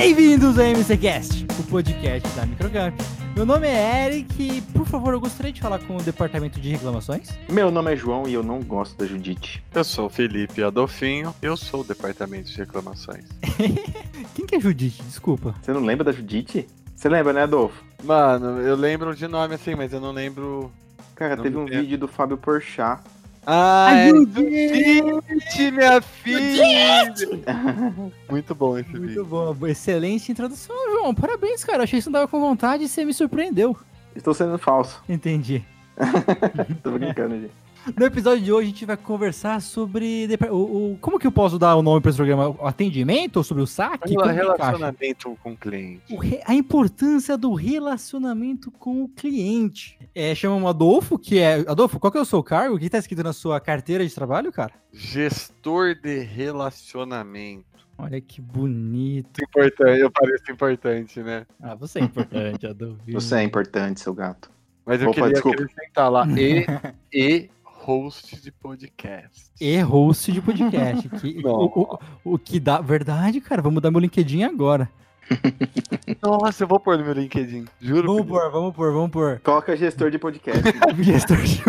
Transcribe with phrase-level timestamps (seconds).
[0.00, 2.98] Bem-vindos ao MCCast, o podcast da Microcamp.
[3.36, 6.70] Meu nome é Eric e, por favor, eu gostaria de falar com o departamento de
[6.70, 7.28] reclamações.
[7.50, 9.62] Meu nome é João e eu não gosto da Judite.
[9.74, 13.26] Eu sou o Felipe Adolfinho, eu sou o departamento de reclamações.
[14.34, 15.02] Quem que é Judite?
[15.02, 15.54] Desculpa.
[15.60, 16.66] Você não lembra da Judite?
[16.96, 17.84] Você lembra, né, Adolfo?
[18.02, 20.72] Mano, eu lembro de nome assim, mas eu não lembro.
[21.14, 21.80] Cara, Não teve um lembro.
[21.82, 23.02] vídeo do Fábio Porchat.
[23.46, 25.70] Ah, A é Judite!
[25.72, 27.14] Minha filha!
[28.30, 29.24] Muito bom esse Muito vídeo.
[29.24, 31.14] bom, excelente introdução, João.
[31.14, 31.84] Parabéns, cara.
[31.84, 33.76] Achei que você não tava com vontade e você me surpreendeu.
[34.14, 35.02] Estou sendo falso.
[35.08, 35.64] Entendi.
[36.82, 37.52] Tô brincando, gente.
[37.96, 41.58] No episódio de hoje a gente vai conversar sobre o, o- como que eu posso
[41.58, 42.50] dar o nome para esse programa?
[42.50, 44.12] O atendimento ou sobre o saque?
[44.12, 44.32] Encaixa?
[44.32, 46.02] Relacionamento com o cliente.
[46.12, 49.98] O re- a importância do relacionamento com o cliente.
[50.14, 51.54] É, chamamos Adolfo, que é.
[51.66, 52.76] Adolfo, qual que é o seu cargo?
[52.76, 54.72] O que tá escrito na sua carteira de trabalho, cara?
[54.92, 57.64] Gestor de relacionamento.
[57.98, 59.42] Olha que bonito.
[59.42, 61.46] Importante, eu pareço importante, né?
[61.62, 62.98] Ah, você é importante, Adolfo.
[63.08, 64.50] Você é importante, seu gato.
[64.86, 65.62] Mas eu Opa, queria desculpa.
[65.62, 66.26] acrescentar lá.
[66.36, 66.66] E,
[67.12, 67.50] e
[67.90, 69.50] host de podcast.
[69.60, 71.08] E host de podcast.
[71.08, 71.98] que, o, o-
[72.34, 72.80] o que dá.
[72.80, 73.60] Verdade, cara.
[73.60, 74.88] Vamos mudar meu LinkedIn agora.
[76.22, 77.64] Nossa, eu vou pôr no meu LinkedIn.
[77.80, 78.06] Juro.
[78.06, 79.40] Vamos por pôr, vamos pôr, vamos pôr.
[79.40, 80.62] Coloca gestor de podcast.
[81.02, 81.62] Gestor de-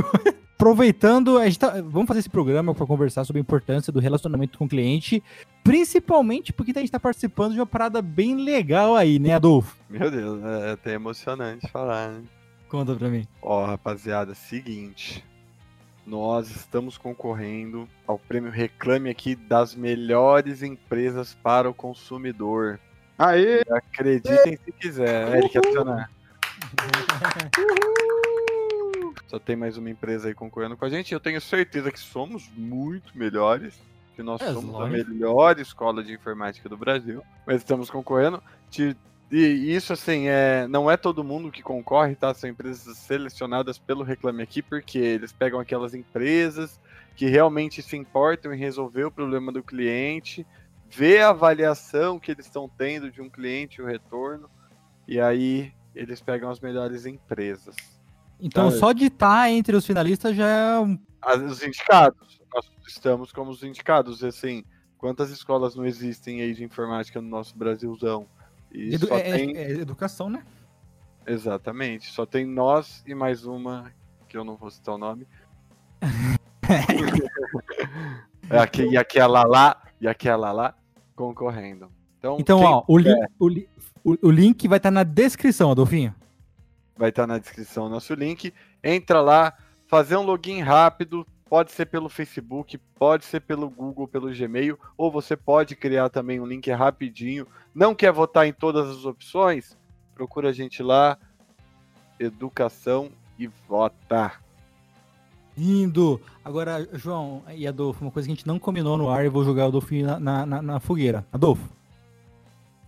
[0.55, 4.59] Aproveitando, a gente tá- vamos fazer esse programa para conversar sobre a importância do relacionamento
[4.59, 5.23] com o cliente,
[5.63, 9.75] principalmente porque a gente está participando de uma parada bem legal aí, né, Adolfo?
[9.89, 12.21] Meu Deus, é até emocionante falar, né?
[12.69, 13.25] Conta pra mim.
[13.41, 15.25] Ó, rapaziada, seguinte.
[16.05, 22.79] Nós estamos concorrendo ao prêmio Reclame Aqui das melhores empresas para o consumidor.
[23.17, 23.61] Aê!
[23.69, 25.37] Acreditem se quiser.
[25.37, 26.09] Eric, adicionar.
[29.27, 31.13] Só tem mais uma empresa aí concorrendo com a gente.
[31.13, 33.79] Eu tenho certeza que somos muito melhores.
[34.15, 35.09] Que nós É, somos a lógico.
[35.09, 37.23] melhor escola de informática do Brasil.
[37.47, 38.43] Mas estamos concorrendo.
[38.69, 38.97] Te-
[39.31, 42.33] E isso, assim, é, não é todo mundo que concorre, tá?
[42.33, 46.77] São empresas selecionadas pelo Reclame Aqui, porque eles pegam aquelas empresas
[47.15, 50.45] que realmente se importam em resolver o problema do cliente,
[50.89, 54.49] ver a avaliação que eles estão tendo de um cliente, o retorno,
[55.07, 57.75] e aí eles pegam as melhores empresas.
[58.37, 58.77] Então, Tá.
[58.77, 60.99] só de estar entre os finalistas já é um.
[61.47, 64.65] Os indicados, nós estamos como os indicados, e assim,
[64.97, 68.27] quantas escolas não existem aí de informática no nosso Brasilzão?
[68.73, 70.43] E edu- só é- tem, é educação, né?
[71.27, 73.91] exatamente, só tem nós e mais uma,
[74.27, 75.27] que eu não vou citar o nome.
[78.49, 80.75] É aqui, e aquela lá, e aquela lá,
[81.15, 81.89] concorrendo.
[82.17, 83.69] Então, Então, ó, o, link, o, li-
[84.03, 86.13] o- o link vai estar na descrição, Adolfinho.
[86.97, 88.53] vai estar na descrição o nosso link.
[88.83, 89.53] Entra lá,
[89.87, 95.11] fazer um login rápido, pode ser pelo Facebook, pode ser pelo Google, pelo Gmail, ou
[95.11, 97.45] você pode criar também um link rapidinho.
[97.75, 99.77] Não quer votar em todas as opções?
[100.15, 101.17] Procura a gente lá,
[102.17, 104.31] educação e vota.
[105.57, 106.21] Lindo!
[106.43, 109.43] Agora, João e Adolfo, uma coisa que a gente não combinou no ar, eu vou
[109.43, 111.27] jogar o Adolfinho na, na, na- na fogueira.
[111.33, 111.67] Adolfo,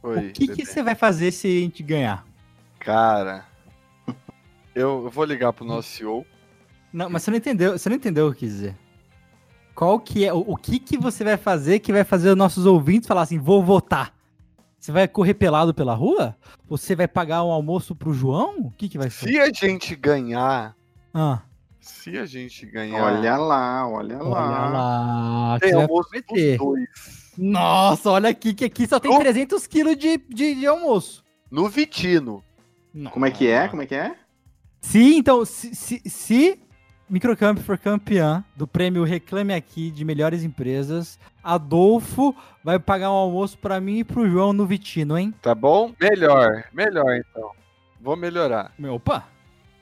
[0.04, 2.26] Oi, o que, que você vai fazer se a gente ganhar?
[2.80, 3.46] Cara,
[4.74, 6.26] eu, eu vou ligar pro nosso CEO.
[6.94, 8.76] Não, mas você não entendeu, você não entendeu o que eu quis dizer.
[9.74, 12.66] Qual que é, o, o que que você vai fazer que vai fazer os nossos
[12.66, 14.14] ouvintes falar assim, vou votar?
[14.80, 16.36] Você vai correr pelado pela rua?
[16.68, 18.58] Você vai pagar um almoço pro João?
[18.60, 19.28] O que que vai ser?
[19.30, 20.76] Se a gente ganhar,
[21.14, 21.42] Ah,
[21.80, 24.30] se a gente ganhar, Olha lá, olha lá.
[24.30, 24.70] olha
[25.54, 25.60] lá.
[25.60, 27.34] tem almoço pros dois.
[27.38, 29.20] Nossa, olha aqui, que aqui só tem Oh.
[29.20, 31.24] 300 quilos de, de, de almoço.
[31.50, 32.44] No Vitino.
[33.12, 33.68] Como é que é?
[33.68, 34.16] Como é que é?
[34.82, 36.60] Se, então, se, se, se
[37.14, 43.56] Microcamp for campeã do prêmio Reclame Aqui de melhores empresas, Adolfo vai pagar um almoço
[43.60, 45.32] pra mim e pro João no Vitino, hein?
[45.40, 45.94] Tá bom?
[46.02, 47.52] Melhor, melhor então.
[48.02, 49.26] Vou melhorar, Meu, opa!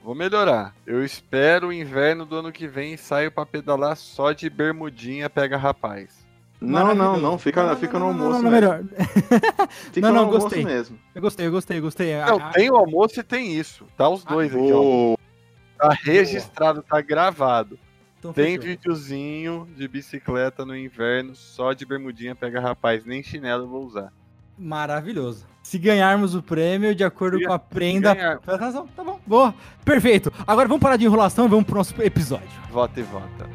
[0.03, 0.75] vou melhorar.
[0.85, 5.29] Eu espero o inverno do ano que vem e saio pra pedalar só de bermudinha
[5.29, 6.27] pega rapaz.
[6.59, 7.37] Não, não, não.
[7.39, 8.83] Fica, Não, fica no não, almoço não, não, melhor.
[9.93, 10.65] Fica Não, no não, almoço gostei.
[10.65, 10.99] mesmo.
[11.15, 12.13] Eu gostei, eu gostei, eu gostei.
[12.17, 13.85] Não, Ah, tem o almoço e tem isso.
[13.97, 15.15] Tá os dois aqui, ó.
[15.81, 17.79] Tá registrado, tá gravado.
[18.19, 18.69] então Tem fechou.
[18.69, 23.03] videozinho de bicicleta no inverno, só de bermudinha pega rapaz.
[23.03, 24.13] Nem chinelo eu vou usar.
[24.55, 25.47] Maravilhoso.
[25.63, 28.13] Se ganharmos o prêmio, de acordo Se com a prenda.
[28.13, 28.39] ganhar.
[28.39, 29.19] Tá bom.
[29.25, 29.55] Boa.
[29.83, 30.31] Perfeito.
[30.45, 32.47] Agora vamos parar de enrolação e vamos pro nosso episódio.
[32.69, 33.49] Vota e vota.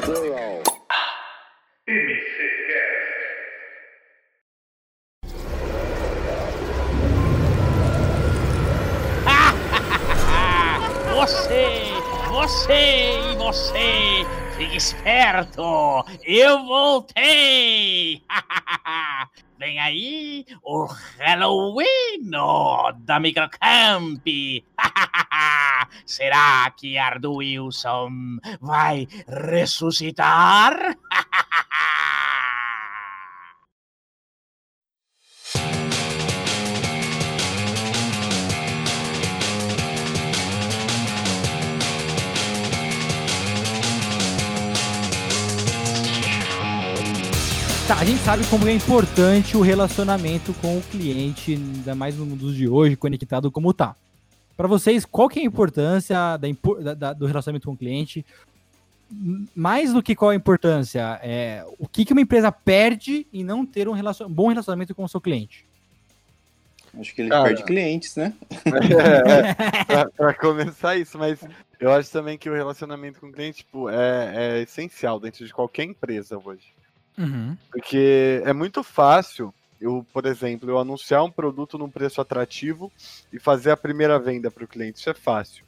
[0.00, 0.65] Você
[15.06, 16.04] Esperto!
[16.24, 18.24] Eu voltei!
[19.56, 20.84] Vem aí o
[21.20, 22.28] Halloween
[23.04, 24.26] da Microcamp!
[26.04, 28.10] Será que Arduilson
[28.60, 30.74] vai ressuscitar?
[47.86, 52.26] Tá, a gente sabe como é importante o relacionamento com o cliente, ainda mais no
[52.26, 53.94] mundo de hoje, conectado como tá.
[54.56, 58.26] Para vocês, qual que é a importância da, da, do relacionamento com o cliente?
[59.54, 63.64] Mais do que qual a importância, é, o que, que uma empresa perde em não
[63.64, 65.64] ter um, relacion, um bom relacionamento com o seu cliente?
[66.98, 68.34] Acho que ele Cara, perde clientes, né?
[68.64, 71.38] É, é, pra, começar isso, mas
[71.78, 75.54] eu acho também que o relacionamento com o cliente tipo, é, é essencial dentro de
[75.54, 76.74] qualquer empresa hoje.
[77.18, 77.56] Uhum.
[77.70, 82.90] Porque é muito fácil eu, por exemplo, eu anunciar um produto num preço atrativo
[83.32, 84.98] e fazer a primeira venda para o cliente.
[84.98, 85.64] Isso é fácil.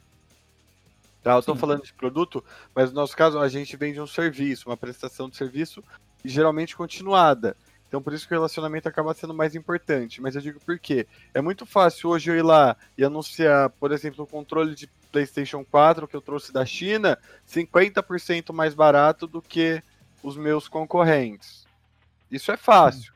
[1.21, 1.33] Tá?
[1.33, 2.43] Eu estou falando de produto,
[2.73, 5.83] mas no nosso caso a gente vende um serviço, uma prestação de serviço
[6.23, 7.55] e geralmente continuada.
[7.87, 10.21] Então por isso que o relacionamento acaba sendo mais importante.
[10.21, 11.05] Mas eu digo por quê?
[11.33, 15.65] É muito fácil hoje eu ir lá e anunciar, por exemplo, o controle de PlayStation
[15.65, 17.17] 4 que eu trouxe da China
[17.47, 19.83] 50% mais barato do que
[20.23, 21.65] os meus concorrentes.
[22.31, 23.13] Isso é fácil.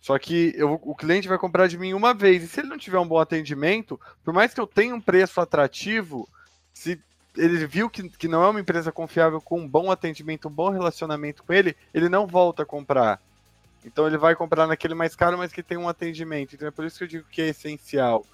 [0.00, 2.44] Só que eu, o cliente vai comprar de mim uma vez.
[2.44, 5.40] E se ele não tiver um bom atendimento, por mais que eu tenha um preço
[5.40, 6.28] atrativo,
[6.72, 7.00] se
[7.36, 10.70] ele viu que, que não é uma empresa confiável com um bom atendimento, um bom
[10.70, 13.20] relacionamento com ele, ele não volta a comprar.
[13.84, 16.54] Então ele vai comprar naquele mais caro, mas que tem um atendimento.
[16.54, 18.24] Então é por isso que eu digo que é essencial.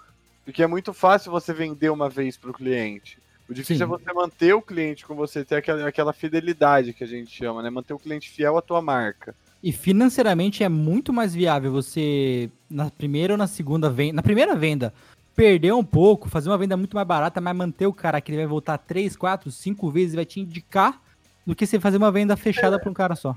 [0.44, 3.18] Porque é muito fácil você vender uma vez para o cliente.
[3.52, 3.94] O difícil é Sim.
[3.94, 7.62] é você manter o cliente com você, ter aquela, aquela fidelidade que a gente chama,
[7.62, 7.68] né?
[7.68, 9.34] Manter o cliente fiel à tua marca.
[9.62, 14.56] E financeiramente é muito mais viável você, na primeira ou na segunda venda, na primeira
[14.56, 14.92] venda,
[15.36, 18.38] perder um pouco, fazer uma venda muito mais barata, mas manter o cara que ele
[18.38, 20.98] vai voltar três, quatro, cinco vezes e vai te indicar,
[21.46, 22.78] do que você fazer uma venda fechada é.
[22.78, 23.36] para um cara só.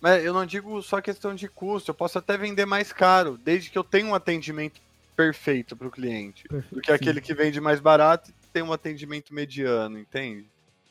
[0.00, 3.68] Mas eu não digo só questão de custo, eu posso até vender mais caro, desde
[3.68, 4.80] que eu tenha um atendimento
[5.16, 6.44] perfeito para o cliente.
[6.44, 6.94] Perfeito, do que sim.
[6.94, 10.46] aquele que vende mais barato tem um atendimento mediano, entende?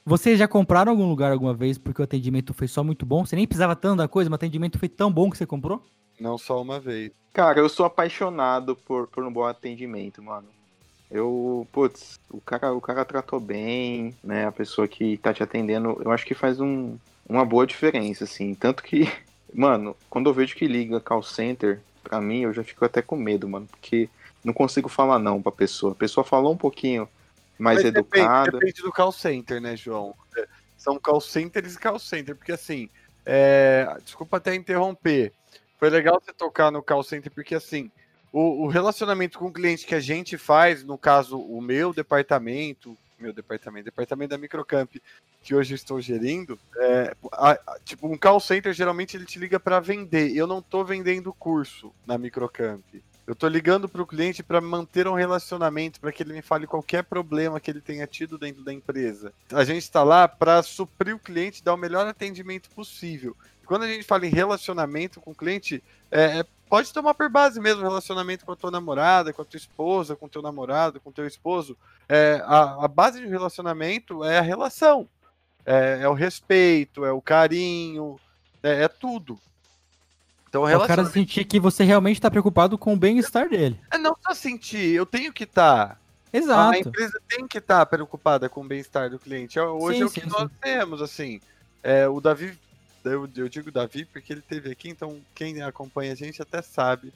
[0.06, 3.26] Vocês já compraram algum lugar alguma vez porque o atendimento foi só muito bom?
[3.26, 5.84] Você nem precisava tanto da coisa, mas o atendimento foi tão bom que você comprou?
[6.20, 7.12] Não só uma vez.
[7.34, 10.48] Cara, eu sou apaixonado por, por um bom atendimento, mano.
[11.10, 14.46] Eu, putz, o cara, o cara tratou bem, né?
[14.46, 18.54] A pessoa que tá te atendendo, eu acho que faz um, uma boa diferença, assim.
[18.54, 19.12] Tanto que,
[19.52, 23.16] mano, quando eu vejo que liga call center, pra mim, eu já fico até com
[23.16, 23.66] medo, mano.
[23.66, 24.08] Porque
[24.44, 25.94] não consigo falar não pra pessoa.
[25.94, 27.10] A pessoa falou um pouquinho
[27.58, 28.46] mais Mas educada.
[28.46, 30.16] Depende, depende, do call center, né, João?
[30.38, 30.48] É,
[30.78, 32.90] são call centers e call center, porque assim,
[33.26, 33.88] é...
[34.04, 35.34] desculpa até interromper.
[35.80, 37.92] Foi legal você tocar no call center, porque assim,
[38.32, 42.98] o, o, relacionamento com o cliente que a gente faz, no caso, o meu departamento,
[43.20, 44.96] meu departamento, departamento da Microcamp,
[45.42, 49.60] que hoje estou gerindo, é, a, a, tipo, um call center geralmente ele te liga
[49.60, 50.36] para vender.
[50.36, 52.84] Eu não estou vendendo curso na Microcamp.
[53.28, 56.68] Eu estou ligando para o cliente para manter um relacionamento, para que ele me fale
[56.68, 59.34] qualquer problema que ele tenha tido dentro da empresa.
[59.52, 63.36] A gente está lá para suprir o cliente, dar o melhor atendimento possível.
[63.66, 67.60] quando a gente fala em relacionamento com o cliente, é, é, pode tomar por base
[67.60, 71.10] mesmo relacionamento com a tua namorada, com a tua esposa, com o teu namorado, com
[71.10, 71.76] o teu esposo.
[72.08, 75.10] É, a, a base de relacionamento é a relação,
[75.66, 78.20] é, é o respeito, é o carinho,
[78.62, 79.40] é, é tudo.
[80.64, 83.80] Então, é o cara sentir que você realmente está preocupado com o bem-estar dele.
[83.92, 85.90] É não só sentir, eu tenho que estar.
[85.90, 85.98] Tá.
[86.32, 86.72] Exato.
[86.72, 89.60] A empresa tem que estar tá preocupada com o bem-estar do cliente.
[89.60, 90.58] Hoje sim, é o que sim, nós sim.
[90.62, 91.40] temos, assim.
[91.84, 92.58] É, o Davi,
[93.04, 97.14] eu, eu digo Davi porque ele teve aqui, então quem acompanha a gente até sabe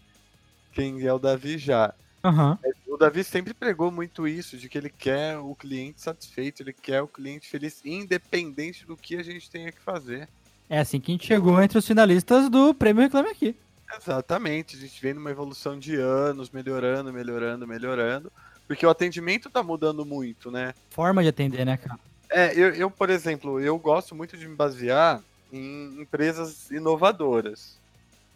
[0.71, 1.93] quem é o Davi já.
[2.23, 2.57] Uhum.
[2.87, 7.01] O Davi sempre pregou muito isso, de que ele quer o cliente satisfeito, ele quer
[7.01, 10.27] o cliente feliz, independente do que a gente tenha que fazer.
[10.69, 13.55] É assim que a gente chegou entre os finalistas do Prêmio Reclame Aqui.
[13.97, 18.31] Exatamente, a gente vem numa evolução de anos, melhorando, melhorando, melhorando,
[18.67, 20.75] porque o atendimento tá mudando muito, né?
[20.91, 21.99] Forma de atender, né, cara?
[22.29, 27.79] É, eu, eu por exemplo, eu gosto muito de me basear em empresas inovadoras.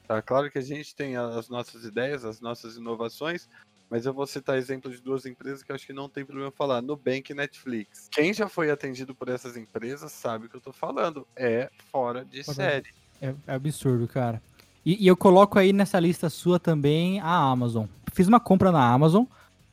[0.08, 3.48] Tá claro que a gente tem as nossas ideias, as nossas inovações,
[3.90, 6.52] mas eu vou citar exemplo de duas empresas que eu acho que não tem problema
[6.52, 8.10] falar: Nubank e Netflix.
[8.12, 11.28] Quem já foi atendido por essas empresas sabe o que eu tô falando.
[11.36, 12.90] É fora de série.
[13.22, 14.42] É, é absurdo, cara.
[14.86, 17.86] E, e, eu coloco aí nessa lista sua também a Amazon.
[18.12, 19.24] Fiz uma compra na Amazon,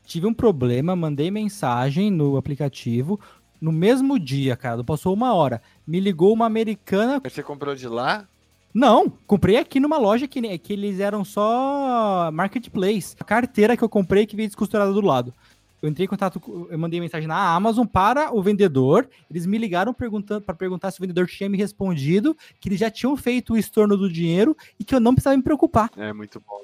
[0.04, 3.18] tive um problema, mandei mensagem no aplicativo,
[3.60, 5.60] No mesmo dia, cara, não passou uma hora.
[5.86, 7.20] Me ligou uma americana.
[7.22, 8.26] Você comprou de lá?
[8.72, 13.16] Não, comprei aqui numa loja que, ne- que eles eram só marketplace.
[13.18, 15.34] A carteira que eu comprei que veio descosturada do lado.
[15.82, 19.08] Eu entrei em contato, eu mandei mensagem na Amazon para o vendedor.
[19.30, 22.90] Eles me ligaram perguntando para perguntar se o vendedor tinha me respondido, que eles já
[22.90, 25.90] tinham feito o estorno do dinheiro e que eu não precisava me preocupar.
[25.96, 26.60] É muito bom.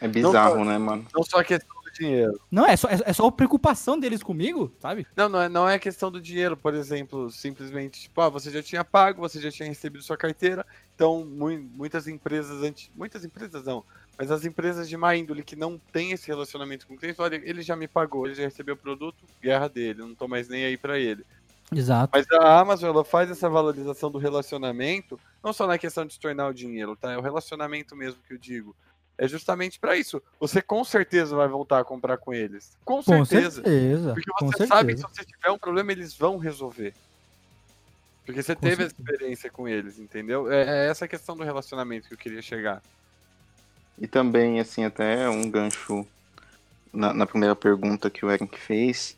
[0.00, 1.06] É bizarro, né, mano?
[1.14, 2.40] Não só a questão dinheiro.
[2.50, 5.06] Não, é só, é, é só a preocupação deles comigo, sabe?
[5.16, 8.62] Não, não é, não é questão do dinheiro, por exemplo, simplesmente, tipo, ah, você já
[8.62, 13.64] tinha pago, você já tinha recebido sua carteira, então mui- muitas empresas, anti- muitas empresas
[13.64, 13.84] não,
[14.18, 17.36] mas as empresas de má índole que não têm esse relacionamento com o cliente, olha,
[17.44, 20.64] ele já me pagou, ele já recebeu o produto, guerra dele, não tô mais nem
[20.64, 21.24] aí pra ele.
[21.74, 22.12] Exato.
[22.14, 26.20] Mas a Amazon, ela faz essa valorização do relacionamento, não só na questão de se
[26.20, 27.12] tornar o dinheiro, tá?
[27.12, 28.74] É o relacionamento mesmo que eu digo.
[29.18, 30.22] É justamente pra isso.
[30.38, 32.76] Você com certeza vai voltar a comprar com eles.
[32.84, 33.62] Com Com certeza.
[33.62, 34.12] certeza.
[34.12, 36.92] Porque com você sabe que se você tiver um problema, eles vão resolver.
[38.26, 38.94] Porque você Com teve certeza.
[39.00, 40.50] experiência com eles, entendeu?
[40.52, 42.82] É, é essa questão do relacionamento que eu queria chegar.
[43.98, 46.06] E também, assim, até um gancho
[46.92, 49.16] na, na primeira pergunta que o Eric fez,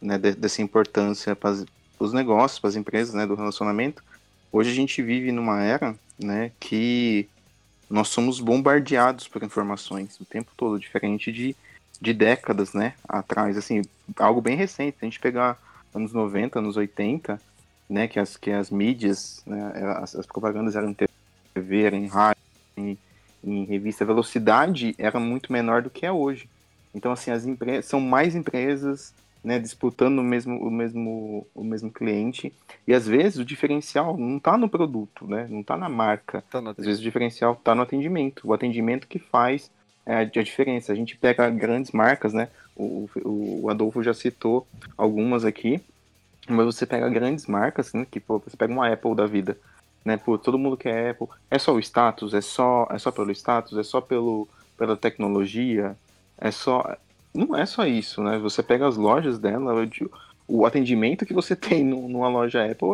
[0.00, 1.56] né, de- dessa importância para
[1.98, 4.04] os negócios, para as empresas, né, do relacionamento.
[4.52, 7.28] Hoje a gente vive numa era, né, que
[7.92, 11.54] nós somos bombardeados por informações o tempo todo, diferente de,
[12.00, 13.82] de décadas, né, atrás, assim,
[14.16, 14.96] algo bem recente.
[15.02, 15.58] A gente pegar
[15.94, 17.38] anos 90, anos 80,
[17.90, 20.96] né, que as, que as mídias, né, as, as propagandas eram em
[21.52, 22.42] TV, eram em rádio,
[22.78, 22.96] em,
[23.44, 26.48] em revista, a velocidade era muito menor do que é hoje.
[26.94, 31.90] Então, assim, as empresas são mais empresas né, disputando o mesmo, o, mesmo, o mesmo
[31.90, 32.52] cliente.
[32.86, 35.46] E às vezes o diferencial não está no produto, né?
[35.50, 36.42] Não está na marca.
[36.50, 38.46] Tá Às vezes o diferencial está no atendimento.
[38.46, 39.70] O atendimento que faz
[40.06, 40.92] é, a diferença.
[40.92, 42.48] A gente pega grandes marcas, né?
[42.76, 45.80] O, o, o Adolfo já citou algumas aqui.
[46.48, 48.06] Mas você pega grandes marcas, né?
[48.10, 49.56] Que pô, você pega uma Apple da vida,
[50.04, 50.16] né?
[50.16, 51.28] Pô, todo mundo quer Apple.
[51.50, 52.34] É só o status?
[52.34, 53.78] É só, é só pelo status?
[53.78, 55.96] É só pelo, pela tecnologia?
[56.36, 56.96] É só.
[57.34, 58.38] Não é só isso, né?
[58.38, 59.72] Você pega as lojas dela,
[60.46, 62.88] o atendimento que você tem no- numa loja Apple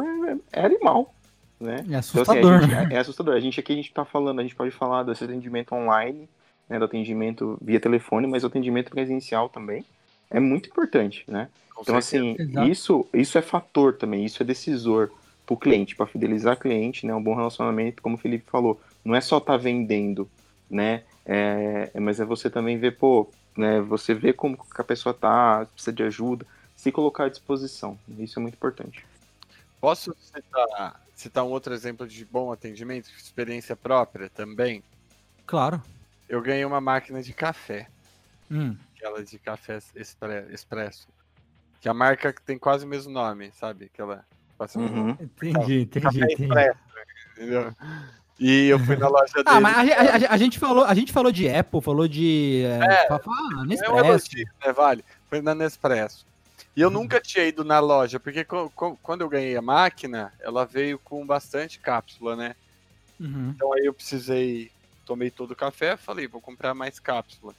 [0.53, 1.15] é, é animal,
[1.61, 1.77] né?
[1.91, 2.89] É Então, assim, assustador, a gente, né?
[2.91, 3.35] é, é assustador.
[3.35, 6.29] A gente aqui a gente tá falando, a gente pode falar desse atendimento online,
[6.69, 9.85] né, do atendimento via telefone, mas o atendimento presencial também
[10.31, 11.49] é muito importante, né?
[11.75, 12.33] Com Então, certeza.
[12.35, 12.69] assim, Exato.
[12.69, 15.11] isso, isso é fator também, isso é decisor
[15.47, 17.15] para o cliente, para fidelizar cliente, né?
[17.15, 18.79] Um bom relacionamento, como o Felipe falou.
[19.05, 20.29] Não é só estar vendendo,
[20.71, 21.03] né?
[21.25, 23.81] É, mas é você também ver, pô, né?
[23.81, 26.47] Você vê como que a pessoa tá, precisa de ajuda,
[26.77, 27.99] se colocar à disposição.
[28.19, 29.05] Isso é muito importante.
[29.81, 34.83] Posso citar, citar um outro exemplo de bom atendimento, experiência própria também?
[35.47, 35.83] Claro.
[36.29, 37.89] Eu ganhei uma máquina de café,
[38.51, 38.77] Hum.
[38.97, 41.07] aquela de café expre- expresso.
[41.81, 43.87] Que a marca que tem quase o mesmo nome, sabe?
[43.87, 44.25] Aquela.
[44.75, 45.11] Uhum.
[45.21, 46.43] Entendi, entendi, Café entendi.
[46.43, 46.79] expresso,
[47.37, 47.75] entendeu?
[48.39, 49.45] E eu fui na loja dele.
[49.47, 52.63] Ah, mas a, a- a- gente falou, a gente falou de Apple, falou de.
[52.65, 53.95] É, fa- fa- ah, É um Nespresso.
[54.07, 55.05] elogio, né, Vale?
[55.29, 56.27] Foi na Nespresso.
[56.77, 58.45] E eu nunca tinha ido na loja, porque
[59.03, 62.55] quando eu ganhei a máquina, ela veio com bastante cápsula, né?
[63.19, 63.53] Uhum.
[63.57, 64.71] Então aí eu precisei,
[65.05, 67.53] tomei todo o café, falei, vou comprar mais cápsula.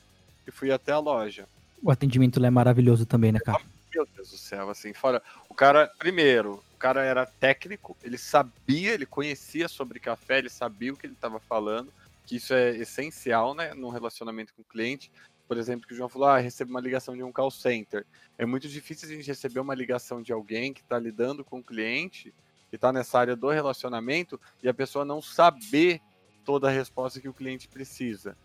[0.48, 1.46] E fui até a loja.
[1.84, 3.60] O atendimento lá é maravilhoso também, né, cara?
[3.94, 5.22] Meu Deus do céu, assim, fora.
[5.50, 10.94] O cara, primeiro, o cara era técnico, ele sabia, ele conhecia sobre café, ele sabia
[10.94, 11.92] o que ele estava falando,
[12.26, 15.12] que isso é essencial, né, num relacionamento com o cliente.
[15.48, 18.06] Por exemplo, que o João falou, ah, recebo uma ligação de um call center.
[18.38, 21.64] É muito difícil a gente receber uma ligação de alguém que está lidando com o
[21.64, 22.32] cliente,
[22.70, 26.00] que está nessa área do relacionamento, e a pessoa não saber
[26.46, 28.38] toda a resposta que o cliente precisa.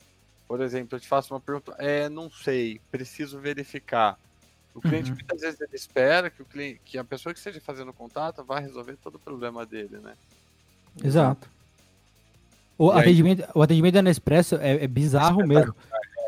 [0.49, 4.19] Por exemplo, eu te faço uma pergunta, é, não sei, preciso verificar.
[4.75, 5.15] O cliente Uhum.
[5.17, 8.59] muitas vezes ele espera que, o cliente, que a pessoa que esteja fazendo contato vá
[8.59, 10.15] resolver todo o problema dele, né?
[11.03, 11.49] Exato.
[12.77, 13.01] O E aí?
[13.03, 15.75] atendimento, o atendimento da Nespresso é, é bizarro mesmo.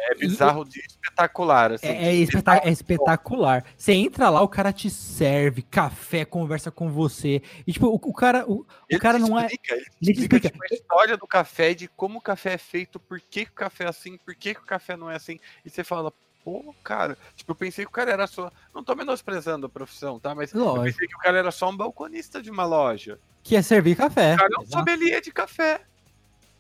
[0.09, 1.89] É bizarro de espetacular, assim.
[1.89, 3.65] É, é espeta- é espetacular.
[3.77, 7.43] Você entra lá, o cara te serve café, conversa com você.
[7.67, 9.47] E, tipo, o, o cara, o, o Ele cara te não é.
[9.47, 12.53] explica, Ele te ele te explica, tipo, a história do café, de como o café
[12.53, 15.41] é feito, por que, o café é assim, por que o café não é assim.
[15.65, 16.13] E você fala,
[16.47, 18.53] pô, cara, tipo, eu pensei que o cara era só.
[18.73, 20.33] Não tô menosprezando a profissão, tá?
[20.33, 20.85] Mas eu Lógico.
[20.85, 23.19] pensei que o cara era só um balconista de uma loja.
[23.43, 24.35] Que é servir café.
[24.35, 24.79] O cara é um Exato.
[24.79, 25.81] sommelier de café.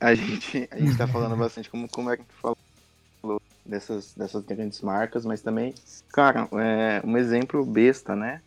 [0.00, 4.42] A gente, a gente tá falando bastante, como, como é que tu falou dessas, dessas
[4.42, 5.72] grandes marcas, mas também,
[6.12, 8.42] cara, é, um exemplo besta, né?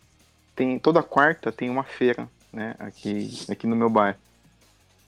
[0.54, 4.18] Tem, toda quarta tem uma feira, né, aqui, aqui no meu bairro.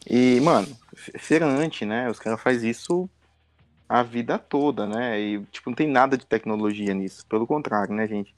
[0.09, 3.09] E, mano, fe- feirante, né, os caras fazem isso
[4.01, 8.07] a vida toda, né, e, tipo, não tem nada de tecnologia nisso, pelo contrário, né,
[8.07, 8.35] gente?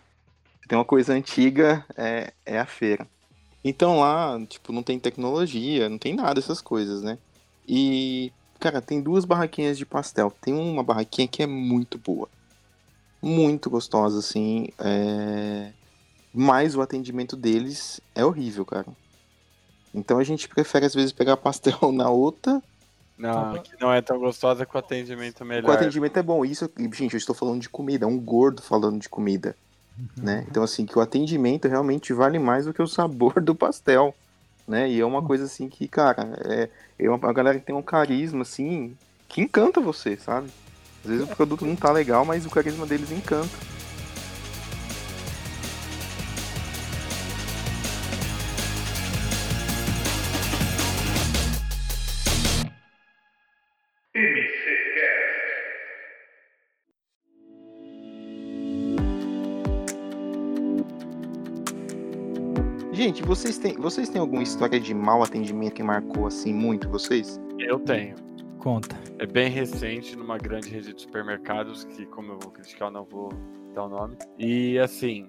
[0.68, 3.06] tem uma coisa antiga, é, é a feira.
[3.62, 7.18] Então lá, tipo, não tem tecnologia, não tem nada dessas coisas, né?
[7.66, 10.32] E, cara, tem duas barraquinhas de pastel.
[10.40, 12.28] Tem uma barraquinha que é muito boa.
[13.22, 14.68] Muito gostosa, assim.
[14.78, 15.72] É...
[16.32, 18.86] Mas o atendimento deles é horrível, cara.
[19.94, 22.62] Então a gente prefere, às vezes, pegar pastel na outra.
[23.16, 25.70] Não, que não é tão gostosa com atendimento melhor.
[25.70, 26.44] O atendimento é bom.
[26.44, 28.04] Isso, gente, eu estou falando de comida.
[28.04, 29.56] É um gordo falando de comida.
[30.16, 30.44] Né?
[30.50, 34.12] Então, assim, que o atendimento realmente vale mais do que o sabor do pastel,
[34.66, 34.90] né?
[34.90, 36.68] E é uma coisa, assim, que, cara, é,
[36.98, 38.96] é uma, a galera tem um carisma, assim,
[39.28, 40.50] que encanta você, sabe?
[41.04, 43.56] Às vezes o produto não tá legal, mas o carisma deles encanta.
[63.04, 67.38] Gente, vocês têm, vocês têm alguma história de mau atendimento que marcou assim muito vocês?
[67.58, 68.16] Eu tenho.
[68.58, 68.98] Conta.
[69.18, 73.04] É bem recente numa grande rede de supermercados, que como eu vou criticar, eu não
[73.04, 73.30] vou
[73.74, 74.16] dar o nome.
[74.38, 75.28] E assim,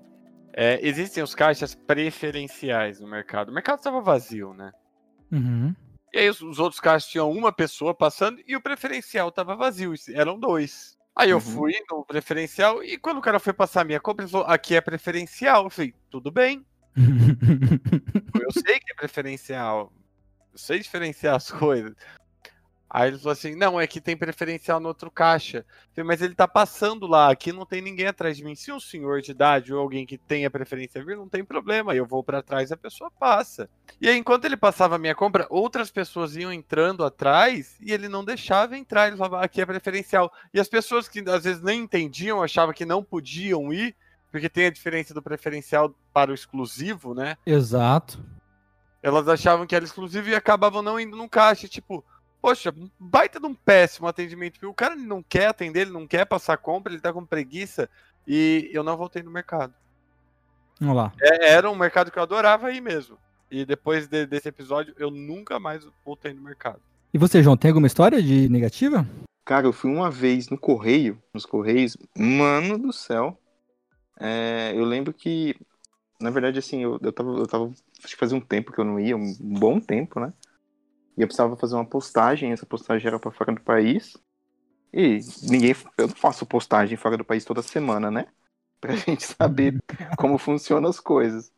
[0.53, 3.50] é, existem os caixas preferenciais no mercado.
[3.50, 4.72] O mercado estava vazio, né?
[5.29, 5.75] Uhum.
[6.13, 9.94] E aí os, os outros caixas tinham uma pessoa passando e o preferencial estava vazio.
[10.13, 10.98] Eram dois.
[11.13, 11.41] Aí eu Uhum.
[11.41, 14.75] fui no preferencial e quando o cara foi passar a minha compra, ele falou: aqui
[14.75, 15.65] é preferencial.
[15.65, 16.65] Eu falei, tudo bem.
[16.95, 19.91] Eu sei que é preferencial.
[20.53, 21.93] Eu sei diferenciar as coisas.
[22.95, 25.65] Aí ele falou assim: não, é que tem preferencial no outro caixa.
[25.93, 28.55] Falei, mas ele tá passando lá, aqui não tem ninguém atrás de mim.
[28.55, 31.93] Se um senhor de idade ou alguém que tenha preferência vir, não tem problema.
[31.93, 33.69] Eu vou pra trás a pessoa passa.
[33.99, 38.07] E aí, enquanto ele passava a minha compra, outras pessoas iam entrando atrás e ele
[38.07, 39.07] não deixava entrar.
[39.07, 40.31] Ele falava, aqui é preferencial.
[40.53, 43.93] E as pessoas que às vezes nem entendiam, achavam que não podiam ir,
[44.35, 47.37] porque tem a diferença do preferencial para o exclusivo, né?
[47.45, 48.21] Exato.
[49.01, 51.69] Elas achavam que era exclusivo e acabavam não indo no caixa.
[51.69, 52.03] Tipo,
[52.41, 54.55] poxa, baita de um péssimo atendimento.
[54.55, 57.89] Porque o cara não quer atender, ele não quer passar compra, ele tá com preguiça.
[58.27, 59.74] E eu não voltei no mercado.
[60.81, 61.13] Vamos lá.
[61.21, 63.17] É- era um mercado que eu adorava ir mesmo.
[63.50, 66.81] E depois de- desse episódio, eu nunca mais voltei no mercado.
[67.13, 69.07] E você, João, tem alguma história de negativa?
[69.45, 73.39] Cara, eu fui uma vez no correio, nos correios, mano do céu.
[74.19, 75.55] É, eu lembro que,
[76.19, 77.65] na verdade, assim, eu, eu, tava, eu tava.
[78.03, 80.33] Acho que fazia um tempo que eu não ia, um bom tempo, né?
[81.17, 84.17] E eu precisava fazer uma postagem, essa postagem era pra fora do país.
[84.93, 85.75] E ninguém.
[85.97, 88.27] Eu faço postagem fora do país toda semana, né?
[88.81, 89.81] Pra gente saber
[90.17, 91.51] como funcionam as coisas.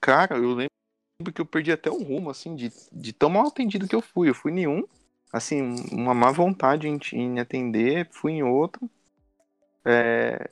[0.00, 3.88] Cara, eu lembro que eu perdi até o rumo, assim, de, de tão mal atendido
[3.88, 4.28] que eu fui.
[4.28, 4.84] Eu fui em um,
[5.32, 8.88] assim, uma má vontade em, em atender, fui em outro.
[9.84, 10.50] É,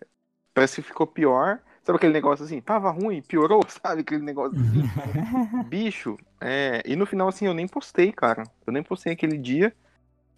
[0.55, 1.61] parece que ficou pior.
[1.85, 4.03] Sabe aquele negócio assim, tava ruim, piorou, sabe?
[4.03, 4.83] Aquele negócio assim.
[5.67, 8.45] Bicho, é, e no final, assim, eu nem postei, cara.
[8.67, 9.75] Eu nem postei aquele dia,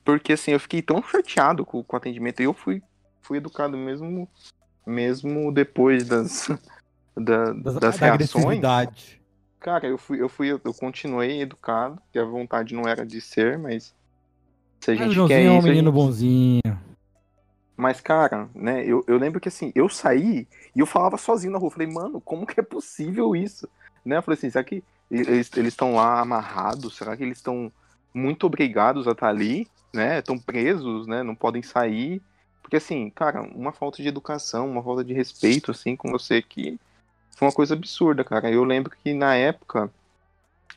[0.05, 2.41] porque, assim, eu fiquei tão chateado com, com o atendimento.
[2.41, 2.83] E eu fui,
[3.23, 4.29] fui educado mesmo,
[4.87, 6.49] mesmo depois das,
[7.17, 8.61] da- das, da reações.
[9.61, 13.59] Cara, eu fui, eu fui, eu continuei educado, que a vontade não era de ser,
[13.59, 13.95] mas
[14.81, 16.74] se a Ah, gente Joãozinho quer é um isso, menino gente- bonzinho.
[17.77, 21.59] Mas, cara, né, eu, eu lembro que assim, eu saí e eu falava sozinho na
[21.59, 21.71] rua.
[21.71, 23.69] Falei, mano, como que é possível isso?
[24.05, 24.17] Né?
[24.17, 26.97] Eu falei assim, será que eles estão lá amarrados?
[26.97, 27.73] Será que eles estão
[28.13, 29.67] muito obrigados a estar ali?
[29.93, 30.19] Né?
[30.19, 31.23] Estão presos, né?
[31.23, 32.23] Não podem sair.
[32.63, 36.79] Porque assim, cara, uma falta de educação, uma falta de respeito, assim, com você que
[37.37, 38.51] foi uma coisa absurda, cara.
[38.51, 39.91] Eu lembro que na época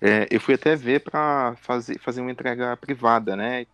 [0.02, 3.66] é, eu fui até ver pra fazer, fazer uma entrega privada, né?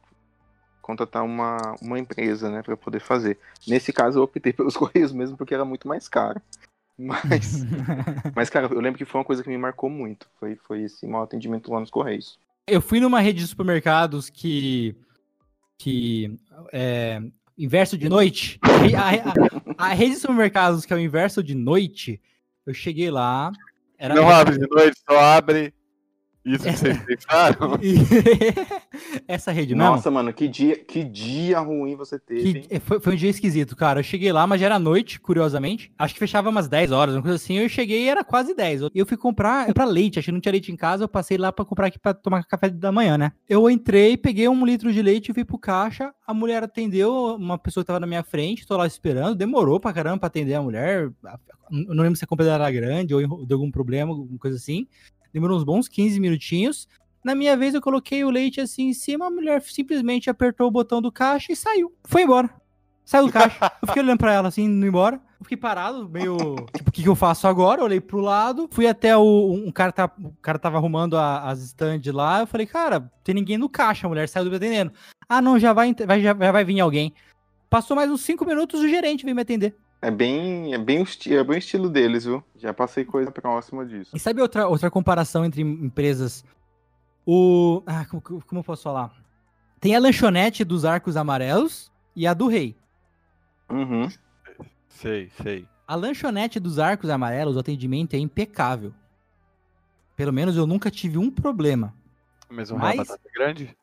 [0.83, 3.39] Contratar uma, uma empresa, né, pra poder fazer.
[3.65, 6.39] Nesse caso eu optei pelos Correios mesmo porque era muito mais caro.
[6.95, 7.63] Mas,
[8.35, 10.27] mas cara, eu lembro que foi uma coisa que me marcou muito.
[10.39, 12.37] Foi, foi esse mau atendimento lá nos Correios.
[12.67, 14.95] Eu fui numa rede de supermercados que.
[15.79, 16.37] que.
[16.71, 17.19] é.
[17.57, 18.59] Inverso de noite.
[18.63, 22.19] A, a- a rede de supermercados que é o inverso de noite,
[22.65, 23.51] eu cheguei lá.
[23.97, 25.71] Era Não abre de noite, só abre.
[26.45, 27.77] Isso que vocês pensaram?
[29.27, 29.91] Essa rede, não.
[29.95, 32.65] Nossa, mano, que dia, que dia ruim você teve, hein?
[32.69, 33.99] Que- foi, foi um dia esquisito, cara.
[33.99, 35.91] Eu cheguei lá, mas já era noite, curiosamente.
[35.97, 37.57] Acho que fechava umas 10 horas, uma coisa assim.
[37.59, 38.81] Eu cheguei e era quase 10.
[38.93, 41.03] Eu fui comprar pra leite, achei que não tinha leite em casa.
[41.03, 43.31] Eu passei lá pra comprar aqui pra tomar café da manhã, né?
[43.47, 46.13] Eu entrei, peguei um litro de leite e fui pro caixa.
[46.27, 49.35] A mulher atendeu, uma pessoa que tava na minha frente, tô lá esperando.
[49.35, 51.09] Demorou pra caramba pra atender a mulher.
[51.71, 54.57] Eu não lembro se a compra dela era grande ou deu algum problema, alguma coisa
[54.57, 54.85] assim.
[55.33, 56.87] Demorou uns bons 15 minutinhos.
[57.23, 60.71] Na minha vez, eu coloquei o leite assim em cima, a mulher simplesmente apertou o
[60.71, 61.91] botão do caixa e saiu.
[62.03, 62.49] Foi embora.
[63.05, 63.57] Saiu do caixa.
[63.81, 65.15] Eu fiquei olhando pra ela assim, indo embora.
[65.39, 66.37] Eu fiquei parado, meio.
[66.73, 67.81] Tipo, o que, que eu faço agora?
[67.81, 69.51] Eu olhei pro lado, fui até o.
[69.53, 72.39] Um cara, tá, o cara tava arrumando a- as stands lá.
[72.41, 74.93] Eu falei, cara, tem ninguém no caixa, a mulher saiu do me atendendo.
[75.27, 77.13] Ah, não, já vai, já, já vai vir alguém.
[77.69, 79.75] Passou mais uns cinco minutos, o gerente veio me atender.
[80.03, 82.43] É bem, é bem, o esti- é bem o estilo deles, viu?
[82.57, 84.13] Já passei coisa próxima disso.
[84.13, 86.43] E sabe outra, outra comparação entre empresas?
[87.25, 87.81] O.
[87.85, 89.13] Ah, como, como eu posso falar?
[89.79, 92.75] Tem a lanchonete dos arcos amarelos e a do rei.
[93.71, 94.09] Uhum.
[94.89, 95.65] Sei, sei.
[95.87, 98.93] A lanchonete dos arcos amarelos, o atendimento é impecável.
[100.17, 101.93] Pelo menos eu nunca tive um problema.
[102.49, 103.77] Mais um Mas- real batata grande?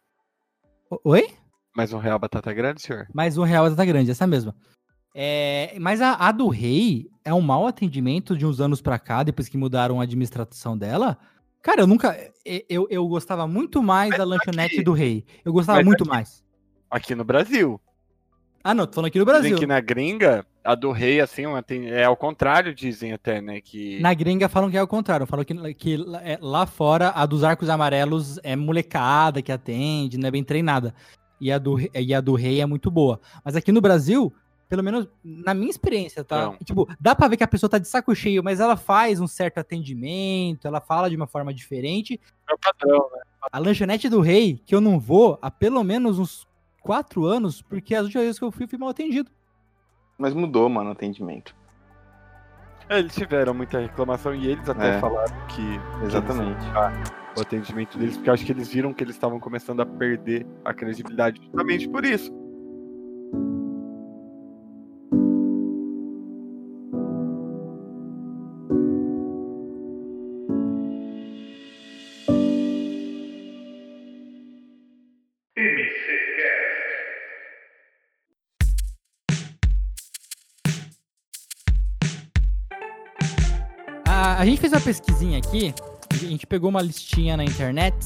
[0.90, 1.34] O- Oi?
[1.74, 3.06] Mais um real batata grande, senhor?
[3.14, 4.54] Mais um real tá grande, essa mesma.
[5.14, 9.22] É, mas a, a do rei é um mau atendimento de uns anos pra cá,
[9.22, 11.18] depois que mudaram a administração dela.
[11.62, 12.16] Cara, eu nunca.
[12.68, 15.24] Eu, eu gostava muito mais da lanchonete aqui- do rei.
[15.44, 16.42] Eu gostava mas muito aqui- mais.
[16.90, 17.80] Aqui no Brasil.
[18.62, 19.58] Ah, não, tô falando aqui no Dizem Brasil.
[19.58, 21.44] que na gringa, a do rei, assim,
[21.86, 23.60] é ao contrário, dizem até, né?
[23.60, 23.98] Que.
[24.00, 25.26] Na gringa falam que é o contrário.
[25.26, 30.18] Falam que, que lá- é, lá fora a dos arcos amarelos é molecada que atende,
[30.18, 30.94] não é bem treinada.
[31.40, 33.18] E a do, e a do rei é muito boa.
[33.44, 34.32] Mas aqui no Brasil,
[34.70, 36.46] pelo menos na minha experiência, tá?
[36.46, 36.56] Não.
[36.58, 39.26] Tipo, dá pra ver que a pessoa tá de saco cheio, mas ela faz um
[39.26, 42.20] certo atendimento, ela fala de uma forma diferente.
[42.48, 43.20] É o padrão, né?
[43.50, 46.46] A lanchonete do rei, que eu não vou há pelo menos uns
[46.80, 49.28] quatro anos, porque as últimas vezes que eu fui, eu fui mal atendido.
[50.16, 51.52] Mas mudou, mano, o atendimento.
[52.88, 55.00] É, Eles tiveram muita reclamação e eles até É.
[55.00, 56.64] falaram que Exatamente.
[57.36, 60.46] o atendimento deles, porque eu acho que eles viram que eles estavam começando a perder
[60.64, 62.30] a credibilidade justamente por isso.
[85.50, 85.74] Aqui,
[86.12, 87.96] a gente pegou uma listinha na internet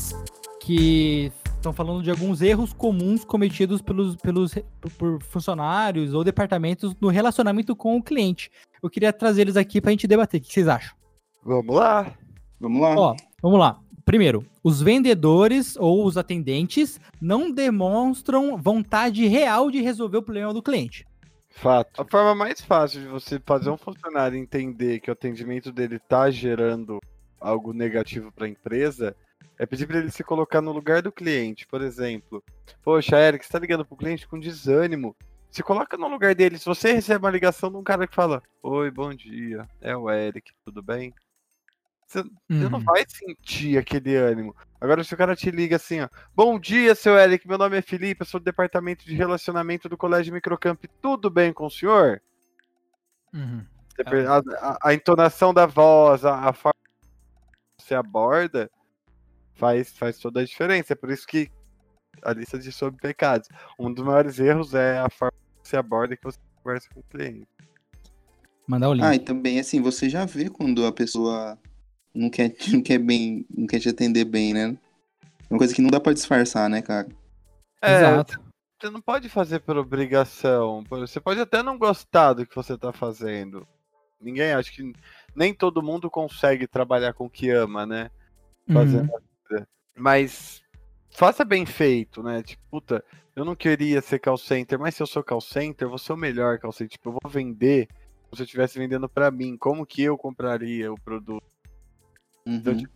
[0.62, 4.54] que estão falando de alguns erros comuns cometidos pelos, pelos
[4.96, 8.50] por- funcionários ou departamentos no relacionamento com o cliente.
[8.82, 10.40] Eu queria trazer eles aqui pra gente debater.
[10.40, 10.96] O que vocês acham?
[11.44, 12.14] Vamos lá.
[12.58, 12.94] Vamos lá.
[12.96, 13.78] Ó, vamos lá.
[14.06, 20.62] Primeiro, os vendedores ou os atendentes não demonstram vontade real de resolver o problema do
[20.62, 21.06] cliente.
[21.50, 22.00] Fato.
[22.00, 26.30] A forma mais fácil de você fazer um funcionário entender que o atendimento dele tá
[26.30, 27.00] gerando
[27.44, 29.14] algo negativo para a empresa
[29.58, 31.66] é pedir para ele se colocar no lugar do cliente.
[31.66, 32.42] Por exemplo,
[32.82, 35.14] poxa, Eric, você tá ligando pro cliente com desânimo.
[35.50, 36.58] Se coloca no lugar dele.
[36.58, 40.10] Se você recebe uma ligação de um cara que fala: Oi, bom dia, é o
[40.10, 41.14] Eric, tudo bem?
[42.06, 42.84] Você, você não Uhum.
[42.84, 44.54] vai sentir aquele ânimo.
[44.80, 46.08] Agora, se o cara te liga assim, ó.
[46.34, 47.46] Bom dia, seu Eric.
[47.46, 50.82] Meu nome é Felipe, eu sou do departamento de relacionamento do Colégio Microcamp.
[51.00, 52.20] Tudo bem com o senhor?
[53.32, 53.64] Uhum.
[53.96, 56.52] Per- A, a- a entonação da voz, a, a
[57.84, 58.70] você aborda,
[59.54, 60.92] faz, faz toda a diferença.
[60.92, 61.50] É por isso que
[62.22, 63.48] a lista de sobre pecados.
[63.78, 67.00] Um dos maiores erros é a forma que você aborda e que você conversa com
[67.00, 67.46] o cliente.
[68.66, 69.04] Mandar o link.
[69.04, 71.58] Ah, e também, assim, você já vê quando a pessoa
[72.14, 74.78] não quer, não quer bem, não quer te atender bem, né?
[75.22, 77.08] É uma coisa que não dá pra disfarçar, né, cara?
[77.82, 78.40] É, Exato.
[78.80, 80.82] você não pode fazer por obrigação.
[80.88, 83.68] Você pode até não gostar do que você tá fazendo.
[84.18, 84.94] Ninguém, acho que
[85.34, 88.10] nem todo mundo consegue trabalhar com o que ama, né?
[88.72, 89.16] Fazendo Uhum.
[89.16, 89.68] a vida.
[89.96, 90.62] Mas
[91.10, 92.42] faça bem feito, né?
[92.42, 93.04] Tipo, puta,
[93.36, 96.12] eu não queria ser call center, mas se eu sou call center, eu vou ser
[96.12, 96.90] o melhor call center.
[96.92, 99.56] Tipo, eu vou vender como se eu estivesse vendendo pra mim.
[99.56, 101.42] Como que eu compraria o produto?
[102.46, 102.78] Então, Uhum.
[102.78, 102.94] tipo,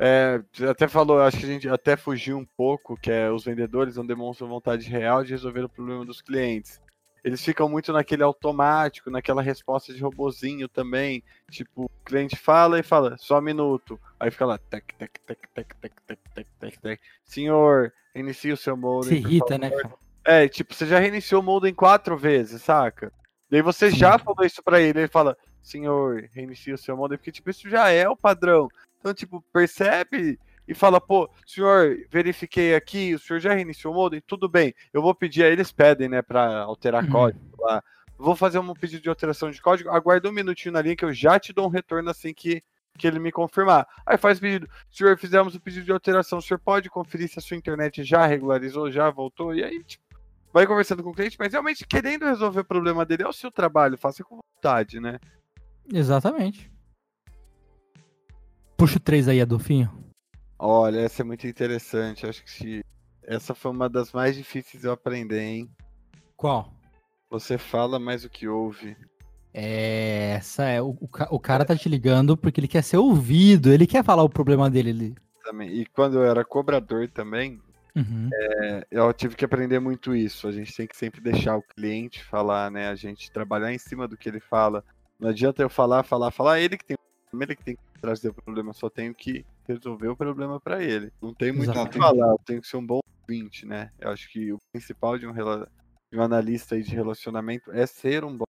[0.00, 3.44] É, você até falou, acho que a gente até fugiu um pouco, que é os
[3.44, 6.80] vendedores não demonstram vontade real de resolver o problema dos clientes.
[7.24, 11.22] Eles ficam muito naquele automático, naquela resposta de robozinho também.
[11.50, 14.00] Tipo, o cliente fala e fala, só um minuto.
[14.18, 17.00] Aí fica lá, tec, tec, tec, tec, tec, tec, tec, tec, tec.
[17.24, 19.10] Senhor, inicie o seu modem.
[19.10, 19.98] Se irrita, né, favor." cara?
[20.24, 23.12] É, tipo, você já reiniciou o modem quatro vezes, saca?
[23.50, 27.32] Daí você já falou isso pra ele, ele fala, senhor, reinicie o seu modem, porque,
[27.32, 28.68] tipo, isso já é o padrão.
[29.00, 34.22] Então, tipo, percebe e fala, pô, senhor, verifiquei aqui, o senhor já reiniciou o modem?
[34.26, 37.10] Tudo bem, eu vou pedir, aí eles pedem, né, pra alterar Uhum.
[37.10, 37.82] código lá.
[38.18, 41.12] Vou fazer um pedido de alteração de código, aguarda um minutinho na linha que eu
[41.12, 42.62] já te dou um retorno assim que,
[42.98, 43.86] que ele me confirmar.
[44.04, 47.42] Aí faz pedido, senhor, fizemos o pedido de alteração, o senhor pode conferir se a
[47.42, 50.04] sua internet já regularizou, já voltou, e aí, tipo,
[50.52, 53.50] vai conversando com o cliente, mas realmente querendo resolver o problema dele é o seu
[53.50, 55.18] trabalho, faça com vontade, né?
[55.90, 56.70] Exatamente.
[58.76, 60.07] Puxa o 3 aí, Adolfinho.
[60.58, 62.26] Olha, essa é muito interessante.
[62.26, 62.84] Acho que se-
[63.22, 65.70] essa foi uma das mais difíceis de eu aprender, hein?
[66.36, 66.72] Qual?
[67.30, 68.96] Você fala mais o que ouve.
[69.52, 70.80] É, essa é.
[70.82, 74.22] O, o, o cara tá te ligando porque ele quer ser ouvido, ele quer falar
[74.22, 75.14] o problema dele ali.
[75.44, 75.68] Também.
[75.70, 77.60] E quando eu era cobrador também,
[77.96, 78.30] Uhum.
[78.32, 80.46] é, eu tive que aprender muito isso.
[80.46, 82.88] A gente tem que sempre deixar o cliente falar, né?
[82.88, 84.84] A gente trabalhar em cima do que ele fala.
[85.18, 86.60] Não adianta eu falar, falar, falar.
[86.60, 88.70] Ele que tem o problema, ele que tem que trazer o problema.
[88.70, 91.10] Eu só tenho que resolver o problema para ele.
[91.20, 92.30] Não tem muito o que falar.
[92.30, 93.90] Eu tenho que ser um bom ouvinte, né?
[93.98, 95.68] Eu acho que o principal de um, rela-
[96.12, 98.44] de um analista aí de relacionamento é ser um bom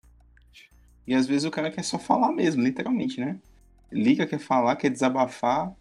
[1.05, 3.39] E às vezes o cara quer só falar mesmo, literalmente, né?
[3.91, 5.75] Liga, quer falar, quer desabafar.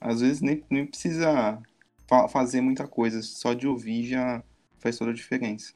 [0.00, 1.60] Às vezes nem, nem precisa
[2.08, 4.42] fa- fazer muita coisa, só de ouvir já
[4.78, 5.72] faz toda a diferença.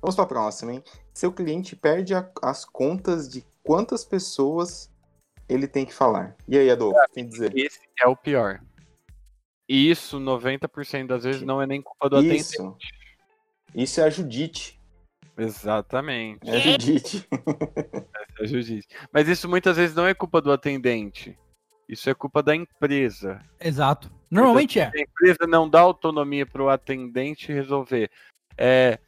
[0.00, 0.82] Vamos para a próxima, hein?
[1.12, 4.90] Seu cliente perde a- as contas de quantas pessoas
[5.48, 6.36] ele tem que falar.
[6.46, 7.56] E aí, Adolfo, tem que dizer?
[7.56, 8.60] Esse é o pior.
[9.68, 12.40] E isso, 90% das vezes, não é nem culpa do atendente.
[12.40, 12.76] Isso.
[13.74, 14.80] Isso é a Judite.
[15.36, 16.48] Exatamente.
[16.48, 17.28] É a Judite.
[18.40, 18.88] É Judite.
[19.12, 21.38] Mas isso muitas vezes não é culpa do atendente.
[21.88, 23.40] Isso é culpa da empresa.
[23.60, 24.10] Exato.
[24.30, 24.92] Normalmente é.
[24.94, 28.10] A empresa não dá autonomia para o atendente resolver.
[28.56, 28.98] É,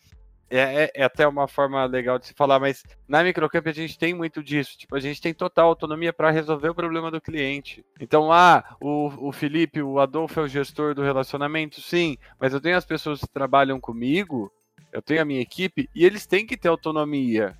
[0.51, 3.97] é, é- é até uma forma legal de se falar, mas na Microcamp a gente
[3.99, 4.77] tem muito disso.
[4.77, 7.85] Tipo, a gente tem total autonomia para resolver o problema do cliente.
[8.01, 12.61] Então, ah, o, o Felipe, o Adolfo é o gestor do relacionamento, sim, mas eu
[12.61, 14.53] tenho as pessoas que trabalham comigo,
[14.93, 17.57] eu tenho a minha equipe, e eles têm que ter autonomia.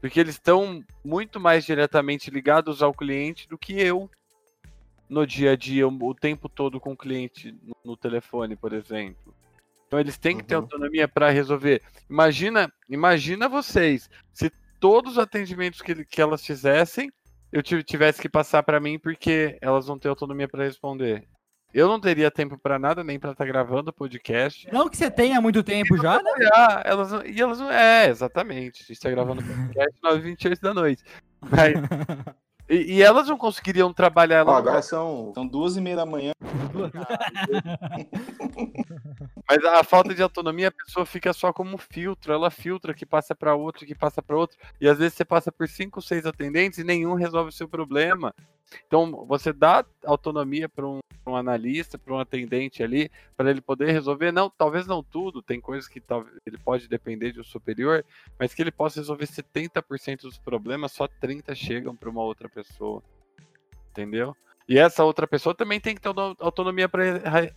[0.00, 4.10] Porque eles estão muito mais diretamente ligados ao cliente do que eu
[5.08, 9.34] no dia a dia, o tempo todo com o cliente no, no telefone, por exemplo.
[9.88, 10.60] Então eles têm que ter Uhum.
[10.62, 11.82] autonomia para resolver.
[12.08, 17.10] Imagina, imagina vocês, se todos os atendimentos que, que elas fizessem,
[17.50, 21.26] eu tive- tivesse que passar para mim porque elas não têm autonomia para responder.
[21.72, 24.66] Eu não teria tempo para nada, nem para estar gravando o podcast.
[24.72, 26.30] Não que você tenha muito tempo já, né?
[26.84, 27.70] Elas e elas não.
[27.70, 28.76] É, exatamente.
[28.82, 31.02] A gente está gravando o podcast 9h28 da noite.
[31.42, 31.74] Mas,
[32.68, 34.44] e, e elas não conseguiriam trabalhar.
[34.44, 35.32] Não agora são.
[35.34, 36.32] São duas e meia da manhã.
[39.48, 42.32] Mas a falta de autonomia, a pessoa fica só como filtro.
[42.32, 44.58] Ela filtra que passa para outro, que passa para outro.
[44.80, 48.34] E às vezes você passa por cinco, seis atendentes e nenhum resolve o seu problema.
[48.86, 53.60] Então você dá autonomia para um, pra um analista, para um atendente ali, para ele
[53.60, 54.32] poder resolver.
[54.32, 55.42] Não, talvez não tudo.
[55.42, 56.02] Tem coisas que
[56.46, 58.04] ele pode depender de um superior,
[58.38, 63.02] mas que ele possa resolver 70% dos problemas, só 30 chegam para uma outra pessoa.
[63.90, 64.34] Entendeu?
[64.68, 67.02] E essa outra pessoa também tem que ter auto- autonomia para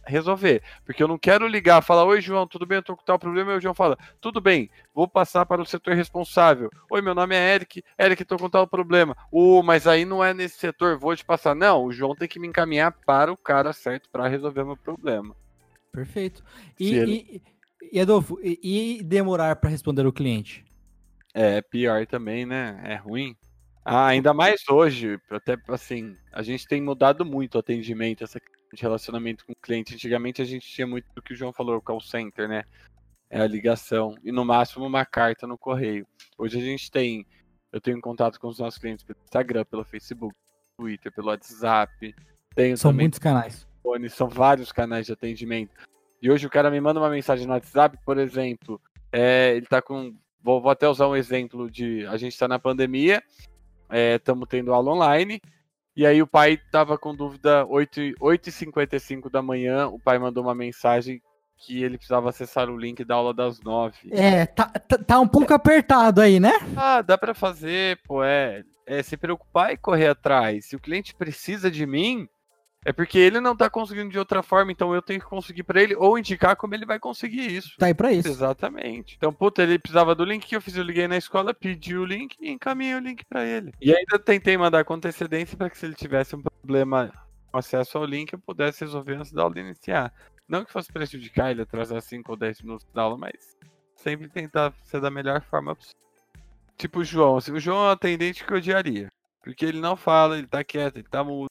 [0.05, 0.63] resolver.
[0.85, 2.77] Porque eu não quero ligar, falar, oi João, tudo bem?
[2.77, 5.65] Eu tô com tal problema, e o João fala, tudo bem, vou passar para o
[5.65, 6.69] setor responsável.
[6.89, 9.15] Oi, meu nome é Eric, Eric, tô com tal problema.
[9.29, 11.53] Uh, mas aí não é nesse setor, vou te passar.
[11.53, 15.35] Não, o João tem que me encaminhar para o cara certo para resolver meu problema.
[15.91, 16.41] Perfeito.
[16.79, 17.41] E, ele-
[17.81, 20.63] e, e, Adolfo, e, e demorar para responder o cliente?
[21.33, 22.79] É pior também, né?
[22.85, 23.35] É ruim.
[23.83, 28.39] Ah, ainda mais hoje, até assim, a gente tem mudado muito o atendimento, essa
[28.73, 29.93] de relacionamento com o cliente.
[29.93, 32.63] Antigamente a gente tinha muito do que o João falou, o call center, né?
[33.29, 34.15] É a ligação.
[34.23, 36.07] E no máximo uma carta no correio.
[36.37, 37.25] Hoje a gente tem,
[37.71, 40.35] eu tenho contato com os nossos clientes pelo Instagram, pelo Facebook,
[40.77, 42.15] Twitter, pelo WhatsApp.
[42.55, 43.67] Tenho São também muitos canais.
[43.81, 45.75] telefone, são vários canais de atendimento.
[46.21, 48.79] E hoje o cara me manda uma mensagem no WhatsApp, por exemplo,
[49.11, 50.15] é, ele tá com.
[50.43, 52.05] Vou, vou até usar um exemplo de.
[52.07, 53.23] A gente tá na pandemia,
[53.91, 55.41] estamos tendo aula online,
[55.95, 60.43] e aí o pai tava com dúvida 8, e- 8h55 da manhã, o pai mandou
[60.43, 61.21] uma mensagem
[61.57, 63.95] que ele precisava acessar o link da aula das 9.
[64.11, 66.53] É, tá, tá, tá um pouco apertado aí, né?
[66.75, 70.65] Ah, dá pra fazer, pô, é, é se preocupar e correr atrás.
[70.65, 72.27] Se o cliente precisa de mim,
[72.83, 75.81] é porque ele não tá conseguindo de outra forma, então eu tenho que conseguir pra
[75.81, 77.75] ele ou indicar como ele vai conseguir isso.
[77.77, 78.27] Tá aí pra isso.
[78.27, 79.15] Exatamente.
[79.17, 82.05] Então, puta, ele precisava do link que eu fiz, eu liguei na escola, pedi o
[82.05, 83.71] link e encaminhei o link pra ele.
[83.79, 87.13] E ainda tentei mandar com antecedência para que se ele tivesse um problema
[87.51, 90.11] com acesso ao link, eu pudesse resolver antes da aula iniciar.
[90.47, 93.55] Não que fosse prejudicar ele atrasar 5 ou 10 minutos da aula, mas
[93.95, 96.01] sempre tentar ser da melhor forma possível.
[96.77, 99.09] Tipo o João, assim, o João é um atendente que eu odiaria.
[99.43, 101.47] Porque ele não fala, ele tá quieto, ele tá mudo.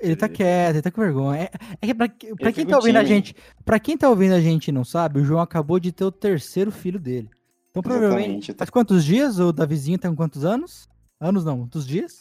[0.00, 1.42] Ele tá quieto, ele tá com vergonha.
[1.42, 3.14] É, é que pra, pra quem tá ouvindo a tímido.
[3.14, 6.04] gente, para quem tá ouvindo a gente e não sabe, o João acabou de ter
[6.04, 7.30] o terceiro filho dele.
[7.70, 8.54] Então provavelmente, Exatamente.
[8.58, 10.88] faz quantos dias o Davizinho tá com quantos anos?
[11.20, 12.20] Anos não, quantos dias?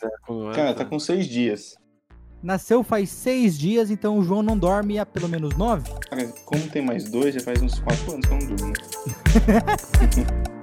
[0.53, 1.75] Cara, tá com seis dias.
[2.41, 5.89] Nasceu faz seis dias, então o João não dorme há pelo menos nove.
[6.09, 8.73] Cara, como tem mais dois, já faz uns quatro anos que eu não durmo.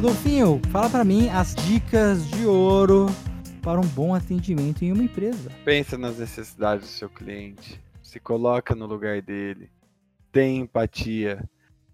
[0.00, 3.08] Adolfinho, fala pra mim as dicas de ouro
[3.62, 5.50] para um bom atendimento em uma empresa.
[5.62, 9.70] Pensa nas necessidades do seu cliente, se coloca no lugar dele,
[10.32, 11.46] tem empatia,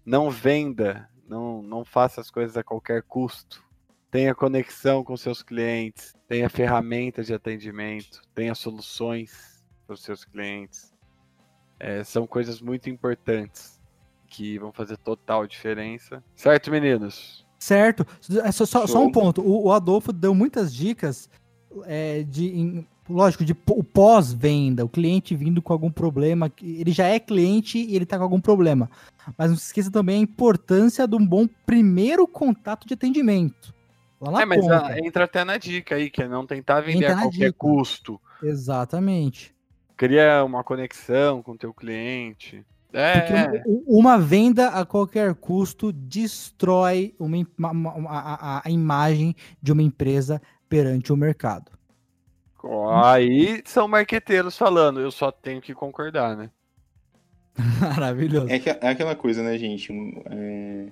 [0.05, 3.61] não venda, não, não faça as coisas a qualquer custo.
[4.09, 10.93] Tenha conexão com seus clientes, tenha ferramentas de atendimento, tenha soluções para os seus clientes.
[11.77, 13.81] É, são coisas muito importantes
[14.27, 16.23] que vão fazer total diferença.
[16.37, 17.45] Certo, meninos?
[17.59, 18.05] Certo.
[18.43, 19.41] É só, só, só um ponto.
[19.41, 21.29] O, o Adolfo deu muitas dicas
[21.85, 22.47] é, de.
[22.47, 26.51] em- lógico, de o pós-venda, o cliente vindo com algum problema.
[26.61, 28.89] Ele já é cliente e ele tá com algum problema.
[29.37, 33.73] Mas não se esqueça também a importância de um bom primeiro contato de atendimento.
[34.19, 37.05] Lá na é, mas a- entra até na dica aí, que é não tentar vender
[37.05, 37.53] Entra a qualquer dica.
[37.57, 38.19] custo.
[38.43, 39.55] Exatamente.
[39.95, 42.63] Cria uma conexão com o teu cliente.
[42.89, 49.35] Porque É, u- uma venda a qualquer custo destrói uma, uma- uma- a, a- imagem
[49.61, 51.71] de uma empresa perante o mercado.
[52.93, 56.49] aí são marqueteiros falando, eu só tenho que concordar, né?
[57.79, 58.49] Maravilhoso.
[58.49, 59.91] É, que- é aquela coisa, né, gente?
[59.91, 60.87] Um, é,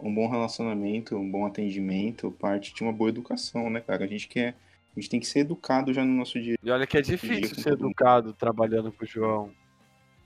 [0.00, 4.04] um bom relacionamento, um bom atendimento, parte de uma boa educação, né, cara?
[4.04, 4.54] A gente quer.
[4.96, 6.56] A gente tem que ser educado já no nosso dia.
[6.62, 9.50] E olha que é difícil ser educado trabalhando com o João.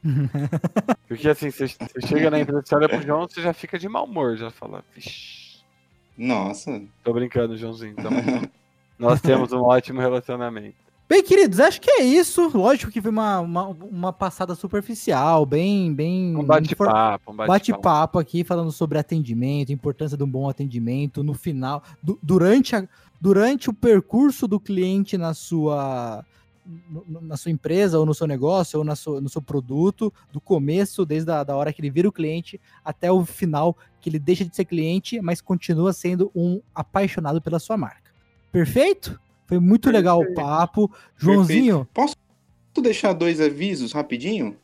[1.08, 1.68] Porque assim, você
[2.06, 4.84] chega na empresa, você olha pro João, você já fica de mau humor, já fala,
[4.94, 5.62] vixi.
[6.16, 6.82] Nossa.
[7.02, 7.94] Tô brincando, Joãozinho.
[7.96, 8.50] Tamo junto.
[8.98, 10.76] Nós temos um ótimo relacionamento.
[11.08, 12.50] Bem, queridos, acho que é isso.
[12.56, 16.36] Lógico que foi uma, uma, uma passada superficial, bem, bem.
[16.36, 17.46] Um bate-papo, um bate-papo.
[17.46, 22.74] bate-papo aqui falando sobre atendimento, a importância de um bom atendimento no final, du- durante,
[22.76, 22.86] a,
[23.20, 26.24] durante o percurso do cliente na sua
[27.08, 31.04] na sua empresa ou no seu negócio ou na sua- no seu produto, do começo,
[31.04, 34.44] desde a da hora que ele vira o cliente até o final que ele deixa
[34.44, 38.12] de ser cliente, mas continua sendo um apaixonado pela sua marca.
[38.50, 39.20] Perfeito?
[39.46, 40.90] Foi muito legal o papo.
[41.16, 42.16] Joãozinho, Posso
[42.80, 44.56] deixar dois avisos rapidinho?